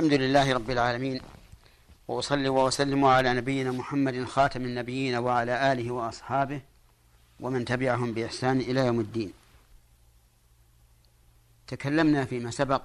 الحمد 0.00 0.20
لله 0.20 0.52
رب 0.52 0.70
العالمين 0.70 1.20
وأصلي 2.08 2.48
وأسلم 2.48 3.04
على 3.04 3.34
نبينا 3.34 3.70
محمد 3.70 4.24
خاتم 4.24 4.64
النبيين 4.64 5.16
وعلى 5.16 5.72
آله 5.72 5.90
وأصحابه 5.90 6.60
ومن 7.40 7.64
تبعهم 7.64 8.12
بإحسان 8.12 8.60
إلى 8.60 8.86
يوم 8.86 9.00
الدين. 9.00 9.32
تكلمنا 11.66 12.24
فيما 12.24 12.50
سبق 12.50 12.82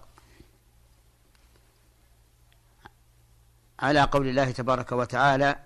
على 3.79 4.02
قول 4.02 4.27
الله 4.27 4.52
تبارك 4.52 4.91
وتعالى 4.91 5.59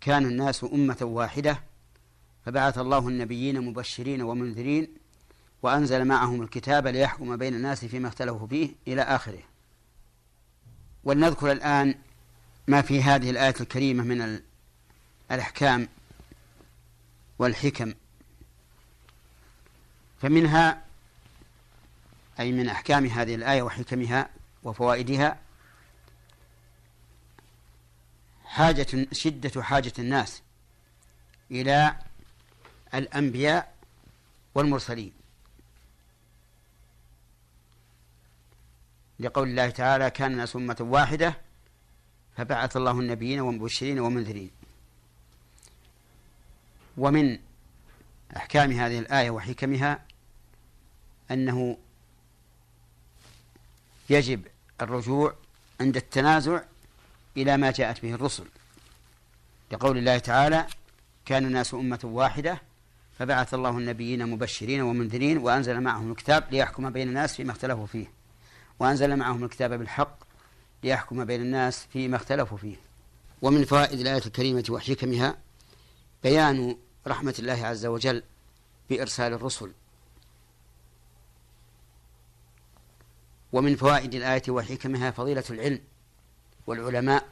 كان 0.00 0.26
الناس 0.26 0.64
أمة 0.64 0.98
واحدة 1.02 1.60
فبعث 2.46 2.78
الله 2.78 3.08
النبيين 3.08 3.60
مبشرين 3.60 4.22
ومنذرين 4.22 4.88
وأنزل 5.62 6.04
معهم 6.04 6.42
الكتاب 6.42 6.86
ليحكم 6.86 7.36
بين 7.36 7.54
الناس 7.54 7.84
فيما 7.84 8.08
اختلفوا 8.08 8.46
فيه 8.46 8.70
إلى 8.86 9.02
آخره. 9.02 9.57
ولنذكر 11.08 11.52
الآن 11.52 11.94
ما 12.66 12.82
في 12.82 13.02
هذه 13.02 13.30
الآية 13.30 13.54
الكريمة 13.60 14.04
من 14.04 14.40
الأحكام 15.30 15.88
والحكم. 17.38 17.94
فمنها 20.22 20.84
أي 22.40 22.52
من 22.52 22.68
أحكام 22.68 23.06
هذه 23.06 23.34
الآية 23.34 23.62
وحكمها 23.62 24.30
وفوائدها 24.62 25.38
حاجة 28.44 29.06
شدة 29.12 29.62
حاجة 29.62 29.92
الناس 29.98 30.42
إلى 31.50 31.96
الأنبياء 32.94 33.74
والمرسلين. 34.54 35.17
لقول 39.20 39.48
الله 39.48 39.70
تعالى 39.70 40.10
كان 40.10 40.32
الناس 40.32 40.56
أمة 40.56 40.76
واحدة 40.80 41.38
فبعث 42.36 42.76
الله 42.76 42.90
النبيين 42.90 43.40
ومبشرين 43.40 43.98
ومنذرين 43.98 44.50
ومن 46.96 47.38
أحكام 48.36 48.72
هذه 48.72 48.98
الآية 48.98 49.30
وحكمها 49.30 50.04
أنه 51.30 51.76
يجب 54.10 54.42
الرجوع 54.80 55.34
عند 55.80 55.96
التنازع 55.96 56.62
إلى 57.36 57.56
ما 57.56 57.70
جاءت 57.70 58.02
به 58.02 58.14
الرسل. 58.14 58.44
لقول 59.72 59.98
الله 59.98 60.18
تعالى 60.18 60.66
كان 61.26 61.46
الناس 61.46 61.74
أمة 61.74 62.00
واحدة 62.04 62.62
فبعث 63.18 63.54
الله 63.54 63.70
النبيين 63.70 64.26
مبشرين 64.26 64.80
ومنذرين 64.80 65.38
وأنزل 65.38 65.80
معهم 65.80 66.10
الكتاب 66.10 66.44
ليحكم 66.50 66.90
بين 66.90 67.08
الناس 67.08 67.36
فيما 67.36 67.52
اختلفوا 67.52 67.86
فيه. 67.86 68.17
وأنزل 68.78 69.16
معهم 69.16 69.44
الكتاب 69.44 69.72
بالحق 69.72 70.18
ليحكم 70.84 71.24
بين 71.24 71.40
الناس 71.40 71.86
فيما 71.92 72.16
اختلفوا 72.16 72.58
فيه. 72.58 72.76
ومن 73.42 73.64
فوائد 73.64 74.00
الآية 74.00 74.26
الكريمة 74.26 74.64
وحكمها 74.70 75.36
بيان 76.22 76.76
رحمة 77.06 77.34
الله 77.38 77.66
عز 77.66 77.86
وجل 77.86 78.22
بإرسال 78.90 79.32
الرسل. 79.32 79.72
ومن 83.52 83.76
فوائد 83.76 84.14
الآية 84.14 84.42
وحكمها 84.48 85.10
فضيلة 85.10 85.44
العلم 85.50 85.80
والعلماء 86.66 87.28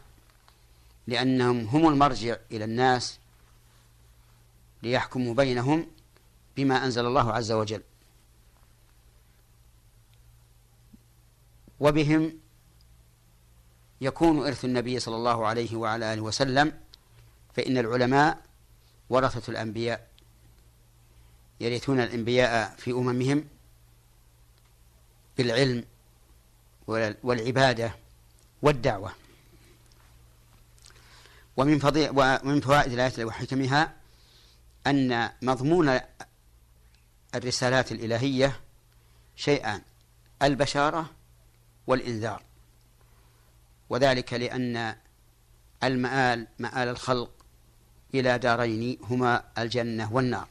لأنهم 1.06 1.64
هم 1.64 1.88
المرجع 1.88 2.36
إلى 2.52 2.64
الناس 2.64 3.18
ليحكموا 4.82 5.34
بينهم 5.34 5.86
بما 6.56 6.84
أنزل 6.84 7.06
الله 7.06 7.32
عز 7.32 7.52
وجل. 7.52 7.82
وبهم 11.80 12.38
يكون 14.00 14.46
إرث 14.46 14.64
النبي 14.64 15.00
صلى 15.00 15.16
الله 15.16 15.46
عليه 15.46 15.76
وعلى 15.76 16.12
آله 16.12 16.22
وسلم 16.22 16.72
فإن 17.54 17.78
العلماء 17.78 18.42
ورثة 19.10 19.50
الأنبياء 19.50 20.08
يرثون 21.60 22.00
الأنبياء 22.00 22.74
في 22.76 22.90
أممهم 22.90 23.44
بالعلم 25.38 25.84
والعبادة 27.22 27.94
والدعوة. 28.62 29.12
ومن 31.56 31.80
ومن 32.44 32.60
فوائد 32.60 32.92
الآية 32.92 33.24
وحكمها 33.24 33.92
أن 34.86 35.30
مضمون 35.42 36.00
الرسالات 37.34 37.92
الإلهية 37.92 38.60
شيئان 39.36 39.82
البشارة 40.42 41.10
والإنذار. 41.86 42.42
وذلك 43.90 44.32
لأن 44.32 44.96
المآل 45.84 46.46
مآل 46.58 46.88
الخلق 46.88 47.30
إلى 48.14 48.38
دارين 48.38 48.98
هما 49.02 49.44
الجنة 49.58 50.12
والنار. 50.12 50.48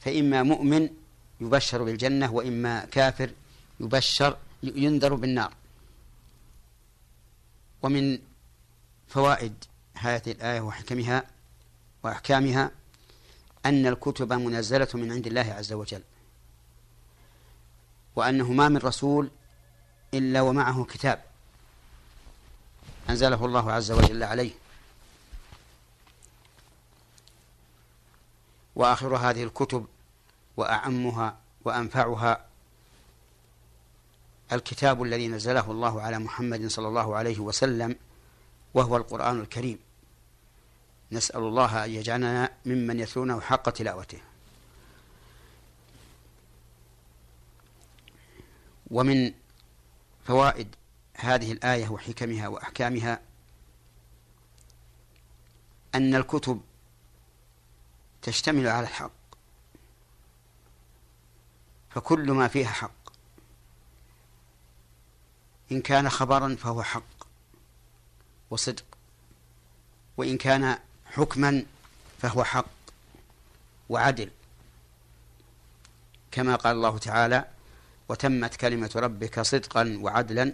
فإما 0.00 0.42
مؤمن 0.42 0.88
يبشر 1.40 1.84
بالجنة 1.84 2.32
وإما 2.32 2.84
كافر 2.84 3.30
يبشر 3.80 4.36
ينذر 4.62 5.14
بالنار. 5.14 5.52
ومن 7.82 8.18
فوائد 9.08 9.64
هذه 9.94 10.32
الآية 10.32 10.60
وحكمها 10.60 11.24
وأحكامها 12.02 12.70
أن 13.66 13.86
الكتب 13.86 14.32
منزلة 14.32 14.88
من 14.94 15.12
عند 15.12 15.26
الله 15.26 15.52
عز 15.52 15.72
وجل. 15.72 16.02
وأنه 18.16 18.52
ما 18.52 18.68
من 18.68 18.76
رسول 18.76 19.30
إلا 20.14 20.40
ومعه 20.40 20.84
كتاب 20.84 21.24
أنزله 23.10 23.44
الله 23.44 23.72
عز 23.72 23.90
وجل 23.90 24.22
عليه. 24.22 24.52
وآخر 28.76 29.16
هذه 29.16 29.44
الكتب 29.44 29.86
وأعمها 30.56 31.36
وأنفعها 31.64 32.46
الكتاب 34.52 35.02
الذي 35.02 35.28
نزله 35.28 35.70
الله 35.70 36.02
على 36.02 36.18
محمد 36.18 36.66
صلى 36.66 36.88
الله 36.88 37.16
عليه 37.16 37.38
وسلم 37.40 37.96
وهو 38.74 38.96
القرآن 38.96 39.40
الكريم. 39.40 39.78
نسأل 41.12 41.40
الله 41.40 41.84
أن 41.84 41.90
يجعلنا 41.90 42.52
ممن 42.66 43.00
يتلونه 43.00 43.40
حق 43.40 43.70
تلاوته. 43.70 44.18
ومن 48.90 49.34
فوائد 50.26 50.74
هذه 51.16 51.52
الآية 51.52 51.88
وحكمها 51.88 52.48
وأحكامها 52.48 53.20
أن 55.94 56.14
الكتب 56.14 56.60
تشتمل 58.22 58.68
على 58.68 58.86
الحق. 58.86 59.10
فكل 61.90 62.32
ما 62.32 62.48
فيها 62.48 62.68
حق. 62.68 62.90
إن 65.72 65.80
كان 65.80 66.08
خبرا 66.10 66.56
فهو 66.56 66.82
حق 66.82 67.26
وصدق. 68.50 68.84
وإن 70.16 70.38
كان 70.38 70.78
حكما 71.06 71.64
فهو 72.22 72.44
حق 72.44 72.66
وعدل. 73.88 74.30
كما 76.30 76.56
قال 76.56 76.76
الله 76.76 76.98
تعالى 76.98 77.55
وتمت 78.08 78.56
كلمة 78.56 78.90
ربك 78.96 79.40
صدقا 79.40 79.98
وعدلا 80.02 80.52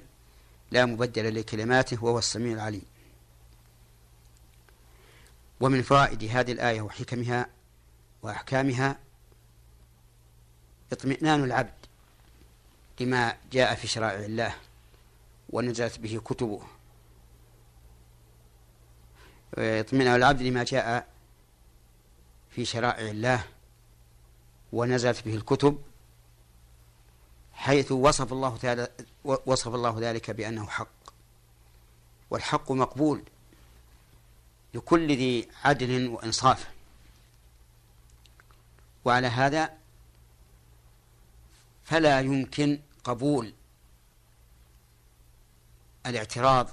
لا 0.70 0.86
مبدل 0.86 1.34
لكلماته 1.34 2.04
وهو 2.04 2.18
السميع 2.18 2.52
العليم. 2.52 2.84
ومن 5.60 5.82
فوائد 5.82 6.24
هذه 6.24 6.52
الآية 6.52 6.80
وحكمها 6.80 7.46
وأحكامها 8.22 8.98
اطمئنان 10.92 11.44
العبد 11.44 11.74
لما 13.00 13.36
جاء 13.52 13.74
في 13.74 13.86
شرائع 13.86 14.24
الله 14.24 14.54
ونزلت 15.50 15.98
به 15.98 16.20
كتبه. 16.24 16.62
اطمئنان 19.58 20.14
العبد 20.14 20.42
لما 20.42 20.64
جاء 20.64 21.06
في 22.50 22.64
شرائع 22.64 23.10
الله 23.10 23.44
ونزلت 24.72 25.24
به 25.24 25.34
الكتب 25.34 25.82
حيث 27.62 27.92
وصف 27.92 28.32
الله 28.32 28.56
تعالى 28.56 28.88
وصف 29.24 29.74
الله 29.74 29.96
ذلك 30.00 30.30
بأنه 30.30 30.66
حق. 30.66 30.88
والحق 32.30 32.72
مقبول 32.72 33.22
لكل 34.74 35.16
ذي 35.16 35.48
عدل 35.64 36.08
وإنصاف. 36.08 36.70
وعلى 39.04 39.26
هذا 39.26 39.78
فلا 41.84 42.20
يمكن 42.20 42.80
قبول 43.04 43.54
الاعتراض 46.06 46.68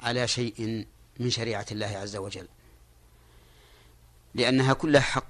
على 0.00 0.28
شيء 0.28 0.86
من 1.18 1.30
شريعة 1.30 1.66
الله 1.72 1.86
عز 1.86 2.16
وجل. 2.16 2.48
لأنها 4.34 4.72
كلها 4.72 5.00
حق. 5.00 5.24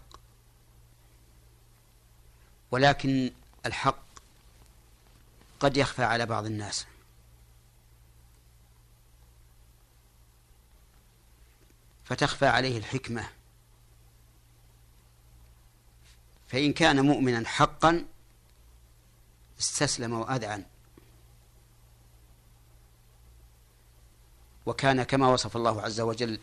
ولكن 2.71 3.33
الحق 3.67 4.03
قد 5.61 5.77
يخفى 5.77 6.05
على 6.05 6.27
بعض 6.27 6.45
الناس. 6.45 6.87
فتخفى 12.05 12.47
عليه 12.47 12.79
الحكمة. 12.79 13.29
فإن 16.49 16.73
كان 16.73 17.01
مؤمنا 17.01 17.49
حقا 17.49 18.07
استسلم 19.61 20.13
وأذعن. 20.13 20.65
وكان 24.67 25.03
كما 25.03 25.29
وصف 25.29 25.57
الله 25.57 25.83
عز 25.83 26.01
وجل 26.01 26.41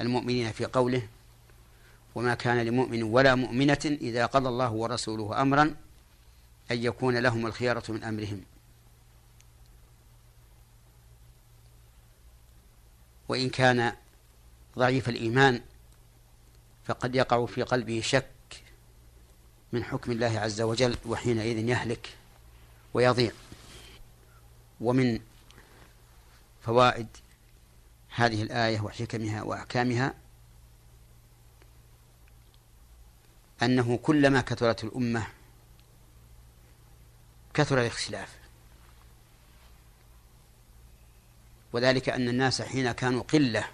المؤمنين 0.00 0.52
في 0.52 0.64
قوله 0.64 1.08
وما 2.16 2.34
كان 2.34 2.66
لمؤمن 2.66 3.02
ولا 3.02 3.34
مؤمنة 3.34 3.78
إذا 3.84 4.26
قضى 4.26 4.48
الله 4.48 4.72
ورسوله 4.72 5.42
أمرا 5.42 5.62
أن 6.70 6.82
يكون 6.82 7.16
لهم 7.18 7.46
الخيارة 7.46 7.92
من 7.92 8.04
أمرهم. 8.04 8.44
وإن 13.28 13.50
كان 13.50 13.92
ضعيف 14.78 15.08
الإيمان 15.08 15.60
فقد 16.84 17.14
يقع 17.14 17.46
في 17.46 17.62
قلبه 17.62 18.00
شك 18.00 18.62
من 19.72 19.84
حكم 19.84 20.12
الله 20.12 20.40
عز 20.40 20.60
وجل 20.60 20.96
وحينئذ 21.06 21.68
يهلك 21.68 22.08
ويضيع. 22.94 23.32
ومن 24.80 25.20
فوائد 26.62 27.06
هذه 28.14 28.42
الآية 28.42 28.80
وحكمها 28.80 29.42
وأحكامها 29.42 30.25
أنه 33.62 33.96
كلما 33.96 34.40
كثرت 34.40 34.84
الأمة 34.84 35.26
كثر 37.54 37.80
الاختلاف. 37.80 38.28
وذلك 41.72 42.08
أن 42.08 42.28
الناس 42.28 42.62
حين 42.62 42.92
كانوا 42.92 43.22
قلة 43.22 43.64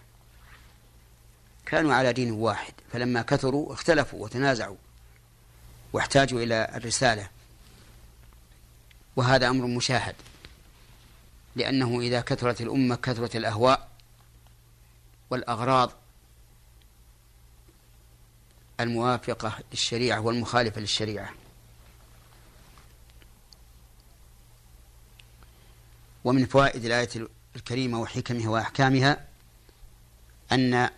كانوا 1.67 1.95
على 1.95 2.13
دين 2.13 2.31
واحد 2.31 2.73
فلما 2.93 3.23
كثروا 3.23 3.73
اختلفوا 3.73 4.25
وتنازعوا 4.25 4.77
واحتاجوا 5.93 6.41
إلى 6.41 6.71
الرسالة. 6.75 7.29
وهذا 9.17 9.49
أمر 9.49 9.67
مشاهد 9.67 10.15
لأنه 11.57 12.01
إذا 12.01 12.21
كثرت 12.21 12.61
الأمة 12.61 12.97
كثرت 12.97 13.37
الأهواء 13.37 13.89
والأغراض 15.31 15.93
الموافقة 18.83 19.59
للشريعة 19.73 20.21
والمخالفة 20.21 20.81
للشريعة. 20.81 21.35
ومن 26.25 26.47
فوائد 26.47 26.85
الآية 26.85 27.29
الكريمة 27.57 28.01
وحكمها 28.01 28.49
وأحكامها 28.49 29.27
أن 30.53 30.91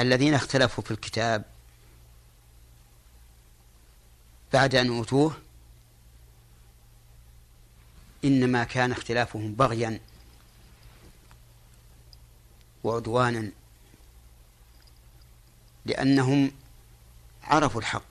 الذين 0.00 0.34
اختلفوا 0.34 0.84
في 0.84 0.90
الكتاب 0.90 1.44
بعد 4.52 4.74
أن 4.74 4.88
أوتوه 4.88 5.36
إنما 8.24 8.64
كان 8.64 8.92
اختلافهم 8.92 9.54
بغيا 9.54 10.00
وعدوانا 12.84 13.50
لأنهم 15.86 16.52
عرفوا 17.42 17.80
الحق. 17.80 18.02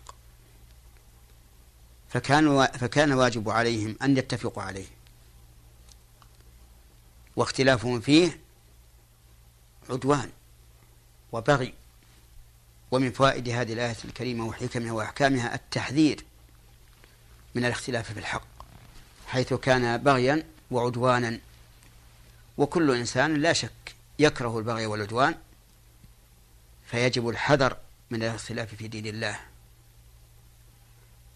فكان 2.10 2.66
فكان 2.66 3.12
واجب 3.12 3.50
عليهم 3.50 3.96
أن 4.02 4.18
يتفقوا 4.18 4.64
عليه. 4.64 4.88
واختلافهم 7.36 8.00
فيه 8.00 8.40
عدوان 9.90 10.30
وبغي. 11.32 11.74
ومن 12.92 13.12
فوائد 13.12 13.50
هذه 13.50 13.74
الآية 13.74 13.96
الكريمة 14.06 14.46
وحكمها 14.46 14.92
وأحكامها 14.92 15.56
التحذير 15.56 16.26
من 17.56 17.66
الاختلاف 17.66 18.12
في 18.12 18.20
الحق 18.20 18.48
حيث 19.28 19.54
كان 19.54 19.98
بغيا 19.98 20.46
وعدوانا. 20.72 21.40
وكل 22.58 22.96
إنسان 22.96 23.34
لا 23.34 23.54
شك 23.54 23.96
يكره 24.20 24.60
البغي 24.60 24.86
والعدوان 24.86 25.36
فيجب 26.92 27.30
الحذر 27.30 27.78
من 28.10 28.24
الاختلاف 28.24 28.76
في 28.76 28.88
دين 28.88 29.06
الله 29.06 29.40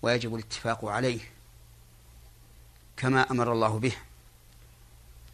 ويجب 0.02 0.36
الاتفاق 0.36 0.86
عليه 0.86 1.20
كما 2.98 3.32
أمر 3.32 3.52
الله 3.52 3.80
به 3.80 3.94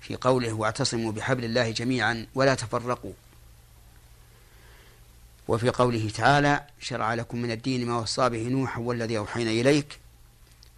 في 0.01 0.15
قوله 0.15 0.53
واعتصموا 0.53 1.11
بحبل 1.11 1.45
الله 1.45 1.71
جميعا 1.71 2.27
ولا 2.35 2.55
تفرقوا 2.55 3.13
وفي 5.47 5.69
قوله 5.69 6.09
تعالى 6.09 6.65
شرع 6.81 7.13
لكم 7.13 7.37
من 7.37 7.51
الدين 7.51 7.87
ما 7.87 7.97
وصى 7.97 8.29
به 8.29 8.47
نوح 8.47 8.77
والذي 8.77 9.17
أوحينا 9.17 9.51
إليك 9.51 9.99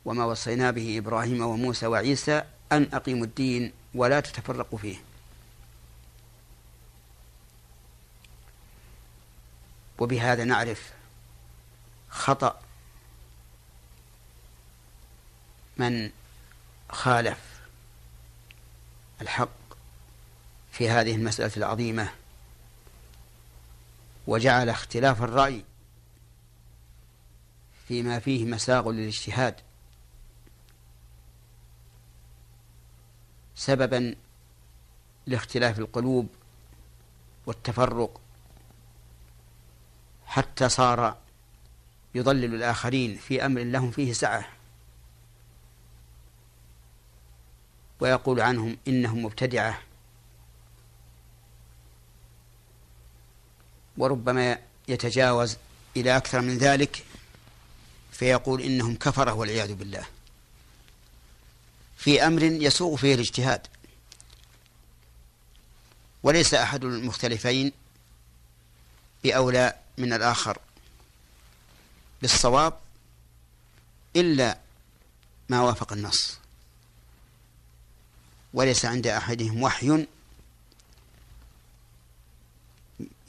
وما 0.05 0.25
وصينا 0.25 0.71
به 0.71 0.97
إبراهيم 0.97 1.41
وموسى 1.41 1.87
وعيسى 1.87 2.43
أن 2.71 2.89
أقيموا 2.93 3.25
الدين 3.25 3.71
ولا 3.95 4.19
تتفرقوا 4.19 4.79
فيه 4.79 5.10
وبهذا 10.01 10.43
نعرف 10.43 10.93
خطأ 12.09 12.61
من 15.77 16.11
خالف 16.89 17.39
الحق 19.21 19.49
في 20.71 20.89
هذه 20.89 21.15
المسألة 21.15 21.51
العظيمة 21.57 22.13
وجعل 24.27 24.69
اختلاف 24.69 25.23
الرأي 25.23 25.63
فيما 27.87 28.19
فيه 28.19 28.45
مساغ 28.45 28.91
للاجتهاد 28.91 29.55
سببا 33.55 34.15
لاختلاف 35.25 35.79
القلوب 35.79 36.27
والتفرق 37.45 38.21
حتى 40.31 40.69
صار 40.69 41.17
يضلل 42.15 42.55
الآخرين 42.55 43.17
في 43.17 43.45
أمر 43.45 43.61
لهم 43.61 43.91
فيه 43.91 44.13
سعة. 44.13 44.47
ويقول 47.99 48.41
عنهم 48.41 48.77
إنهم 48.87 49.25
مبتدعة. 49.25 49.81
وربما 53.97 54.57
يتجاوز 54.87 55.57
إلى 55.97 56.17
أكثر 56.17 56.41
من 56.41 56.57
ذلك 56.57 57.03
فيقول 58.11 58.61
إنهم 58.61 58.95
كفرة 58.95 59.33
والعياذ 59.33 59.73
بالله. 59.73 60.05
في 61.97 62.27
أمر 62.27 62.43
يسوغ 62.43 62.95
فيه 62.95 63.15
الاجتهاد. 63.15 63.67
وليس 66.23 66.53
أحد 66.53 66.83
المختلفين 66.83 67.71
بأولى 69.23 69.81
من 70.01 70.13
الآخر 70.13 70.57
بالصواب 72.21 72.79
إلا 74.15 74.59
ما 75.49 75.61
وافق 75.61 75.93
النص. 75.93 76.37
وليس 78.53 78.85
عند 78.85 79.07
أحدهم 79.07 79.63
وحي 79.63 80.07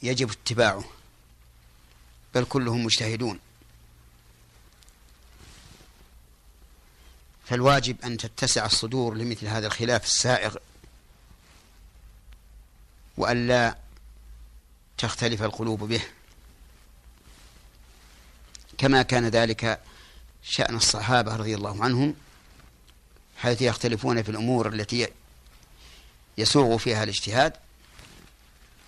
يجب 0.02 0.30
اتباعه 0.30 0.84
بل 2.34 2.44
كلهم 2.44 2.84
مجتهدون. 2.84 3.38
فالواجب 7.44 8.02
أن 8.04 8.16
تتسع 8.16 8.66
الصدور 8.66 9.14
لمثل 9.14 9.46
هذا 9.46 9.66
الخلاف 9.66 10.04
السائغ 10.04 10.56
وألا 13.16 13.78
تختلف 14.98 15.42
القلوب 15.42 15.84
به. 15.84 16.02
كما 18.82 19.02
كان 19.02 19.28
ذلك 19.28 19.80
شأن 20.42 20.76
الصحابة 20.76 21.36
رضي 21.36 21.54
الله 21.54 21.84
عنهم 21.84 22.14
حيث 23.36 23.62
يختلفون 23.62 24.22
في 24.22 24.28
الأمور 24.28 24.68
التي 24.68 25.08
يسوغ 26.38 26.78
فيها 26.78 27.02
الاجتهاد 27.02 27.52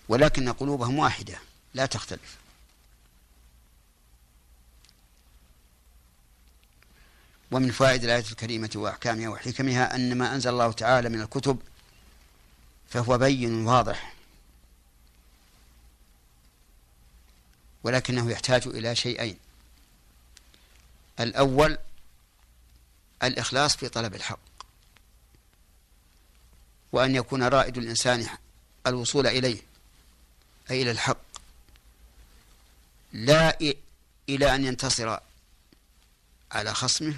ولكن 0.09 0.53
قلوبهم 0.53 0.99
واحدة 0.99 1.39
لا 1.75 1.87
تختلف. 1.87 2.37
ومن 7.51 7.71
فوائد 7.71 8.05
الآية 8.05 8.25
الكريمة 8.31 8.71
وأحكامها 8.75 9.29
وحكمها 9.29 9.95
أن 9.95 10.19
ما 10.19 10.35
أنزل 10.35 10.51
الله 10.51 10.73
تعالى 10.73 11.09
من 11.09 11.21
الكتب 11.21 11.59
فهو 12.89 13.19
بين 13.19 13.67
واضح 13.67 14.15
ولكنه 17.85 18.31
يحتاج 18.31 18.67
إلى 18.67 18.97
شيئين. 18.97 19.45
الأول 21.21 21.78
الإخلاص 23.23 23.76
في 23.76 23.88
طلب 23.88 24.14
الحق 24.14 24.38
وأن 26.92 27.14
يكون 27.14 27.42
رائد 27.42 27.78
الإنسان 27.78 28.28
الوصول 28.87 29.26
إليه 29.26 29.61
أي 30.71 30.83
إلى 30.83 30.90
الحق 30.90 31.18
لا 33.12 33.59
إلى 34.28 34.54
أن 34.54 34.64
ينتصر 34.64 35.18
على 36.52 36.75
خصمه 36.75 37.16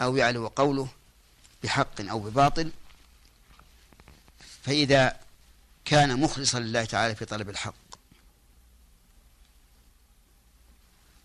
أو 0.00 0.16
يعلو 0.16 0.46
قوله 0.46 0.88
بحق 1.62 2.00
أو 2.00 2.20
بباطل. 2.20 2.72
فإذا 4.62 5.20
كان 5.84 6.20
مخلصا 6.20 6.60
لله 6.60 6.84
تعالى 6.84 7.14
في 7.14 7.24
طلب 7.24 7.50
الحق 7.50 7.74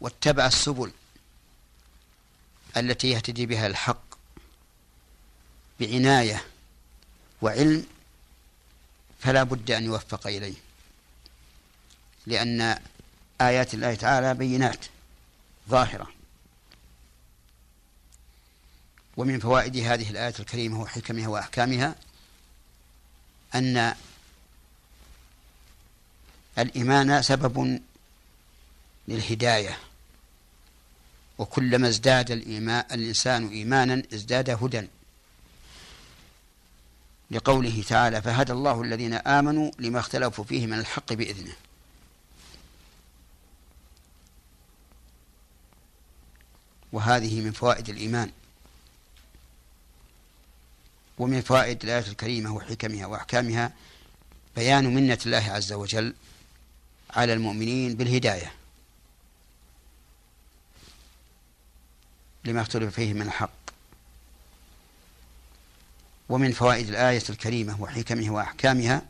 واتبع 0.01 0.45
السبل 0.45 0.91
التي 2.77 3.09
يهتدي 3.09 3.45
بها 3.45 3.67
الحق 3.67 4.03
بعناية 5.79 6.45
وعلم 7.41 7.85
فلا 9.19 9.43
بد 9.43 9.71
أن 9.71 9.83
يوفق 9.83 10.27
إليه 10.27 10.55
لأن 12.25 12.79
آيات 13.41 13.73
الله 13.73 13.95
تعالى 13.95 14.33
بينات 14.33 14.85
ظاهرة. 15.69 16.07
ومن 19.17 19.39
فوائد 19.39 19.77
هذه 19.77 20.09
الآية 20.09 20.33
الكريمة 20.39 20.81
وحكمها 20.81 21.27
وأحكامها 21.27 21.95
أن 23.55 23.95
الإيمان 26.57 27.21
سبب 27.21 27.81
للهداية. 29.07 29.77
وكلما 31.39 31.87
ازداد 31.87 32.31
الإيمان 32.31 32.85
الإنسان 32.91 33.47
إيمانا 33.49 34.03
ازداد 34.13 34.49
هدى. 34.49 34.87
لقوله 37.31 37.83
تعالى 37.87 38.21
فهدى 38.21 38.51
الله 38.51 38.81
الذين 38.81 39.13
آمنوا 39.13 39.71
لما 39.79 39.99
اختلفوا 39.99 40.43
فيه 40.43 40.67
من 40.67 40.79
الحق 40.79 41.13
بإذنه. 41.13 41.53
وهذه 46.91 47.41
من 47.41 47.51
فوائد 47.51 47.89
الإيمان. 47.89 48.31
ومن 51.17 51.41
فوائد 51.41 51.83
الآية 51.83 52.07
الكريمة 52.07 52.55
وحكمها 52.55 53.05
وأحكامها 53.05 53.71
بيان 54.55 54.95
منة 54.95 55.19
الله 55.25 55.51
عز 55.51 55.73
وجل 55.73 56.13
على 57.09 57.33
المؤمنين 57.33 57.95
بالهداية. 57.95 58.58
لما 62.49 62.61
اختلف 62.61 62.95
فيه 62.95 63.13
من 63.13 63.21
الحق. 63.21 63.49
ومن 66.29 66.51
فوائد 66.51 66.89
الآية 66.89 67.23
الكريمة 67.29 67.81
وحكمها 67.81 68.31
وأحكامها 68.31 69.01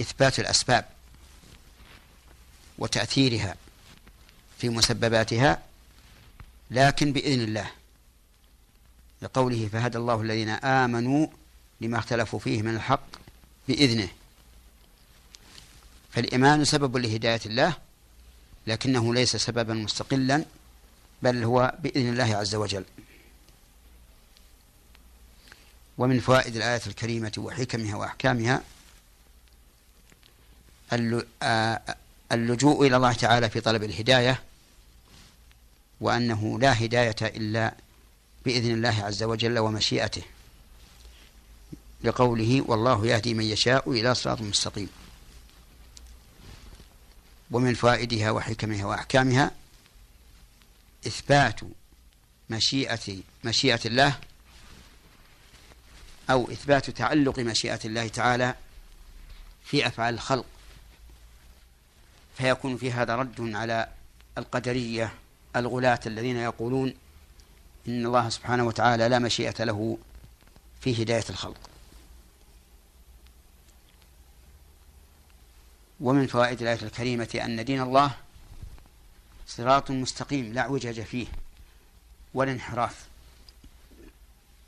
إثبات 0.00 0.38
الأسباب 0.38 0.88
وتأثيرها 2.78 3.56
في 4.58 4.68
مسبباتها 4.68 5.62
لكن 6.70 7.12
بإذن 7.12 7.40
الله 7.40 7.70
لقوله 9.22 9.68
فهدى 9.72 9.98
الله 9.98 10.20
الذين 10.20 10.48
آمنوا 10.48 11.26
لما 11.80 11.98
اختلفوا 11.98 12.38
فيه 12.38 12.62
من 12.62 12.74
الحق 12.74 13.06
بإذنه. 13.68 14.08
فالإيمان 16.12 16.64
سبب 16.64 16.96
لهداية 16.96 17.40
الله 17.46 17.76
لكنه 18.66 19.14
ليس 19.14 19.36
سببا 19.36 19.74
مستقلا 19.74 20.44
بل 21.22 21.44
هو 21.44 21.74
بإذن 21.78 22.08
الله 22.08 22.36
عز 22.36 22.54
وجل. 22.54 22.84
ومن 25.98 26.20
فوائد 26.20 26.56
الآية 26.56 26.80
الكريمة 26.86 27.32
وحكمها 27.38 27.96
وأحكامها 27.96 28.62
اللجوء 32.32 32.86
إلى 32.86 32.96
الله 32.96 33.12
تعالى 33.12 33.50
في 33.50 33.60
طلب 33.60 33.82
الهداية 33.82 34.42
وأنه 36.00 36.58
لا 36.58 36.84
هداية 36.84 37.16
إلا 37.22 37.74
بإذن 38.44 38.70
الله 38.70 39.04
عز 39.04 39.22
وجل 39.22 39.58
ومشيئته 39.58 40.22
لقوله 42.04 42.64
والله 42.66 43.06
يهدي 43.06 43.34
من 43.34 43.44
يشاء 43.44 43.90
إلى 43.90 44.14
صراط 44.14 44.40
مستقيم. 44.40 44.88
ومن 47.50 47.74
فوائدها 47.74 48.30
وحكمها 48.30 48.84
وأحكامها 48.84 49.50
إثبات 51.06 51.60
مشيئة 52.50 53.16
مشيئة 53.44 53.80
الله 53.86 54.18
أو 56.30 56.50
إثبات 56.50 56.90
تعلق 56.90 57.38
مشيئة 57.38 57.80
الله 57.84 58.08
تعالى 58.08 58.54
في 59.64 59.86
أفعال 59.86 60.14
الخلق. 60.14 60.46
فيكون 62.36 62.76
في 62.76 62.92
هذا 62.92 63.16
رد 63.16 63.40
على 63.40 63.88
القدرية 64.38 65.14
الغلاة 65.56 66.00
الذين 66.06 66.36
يقولون 66.36 66.94
إن 67.88 68.06
الله 68.06 68.28
سبحانه 68.28 68.64
وتعالى 68.64 69.08
لا 69.08 69.18
مشيئة 69.18 69.64
له 69.64 69.98
في 70.80 71.02
هداية 71.02 71.24
الخلق. 71.30 71.70
ومن 76.00 76.26
فوائد 76.26 76.62
الآية 76.62 76.82
الكريمة 76.82 77.40
أن 77.44 77.64
دين 77.64 77.80
الله 77.80 78.14
صراط 79.46 79.90
مستقيم 79.90 80.52
لا 80.52 80.60
اعوجاج 80.60 81.00
فيه 81.00 81.26
ولا 82.34 82.52
انحراف. 82.52 83.06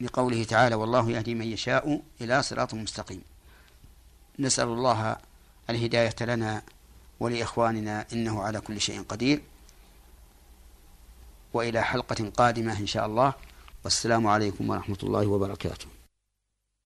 لقوله 0.00 0.45
تعالى 0.45 0.75
والله 0.75 1.11
يهدي 1.11 1.35
من 1.35 1.47
يشاء 1.47 2.02
إلى 2.21 2.42
صراط 2.42 2.75
مستقيم 2.75 3.23
نسأل 4.38 4.68
الله 4.68 5.16
الهداية 5.71 6.14
لنا 6.21 6.62
ولإخواننا 7.21 8.06
إنه 8.12 8.42
على 8.42 8.61
كل 8.61 8.80
شيء 8.80 9.02
قدير. 9.02 9.42
وإلى 11.52 11.83
حلقة 11.83 12.30
قادمة 12.37 12.78
إن 12.78 12.87
شاء 12.87 13.06
الله. 13.06 13.35
والسلام 13.85 14.26
عليكم 14.26 14.71
ورحمة 14.71 14.99
الله 15.02 15.26
وبركاته. 15.26 15.87